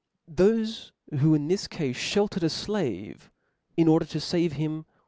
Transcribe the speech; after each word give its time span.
Thofe 0.27 0.89
who, 1.19 1.35
in 1.35 1.47
this 1.47 1.67
cafe, 1.67 1.93
fheltered 1.93 2.41
a 2.43 2.49
flave, 2.49 3.29
in 3.77 3.87
order 3.87 4.05
to 4.07 4.17
fave 4.17 4.53
him, 4.53 4.77
(9)Leg. 4.85 4.85